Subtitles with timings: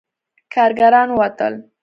[0.53, 1.53] کارګران ووتل.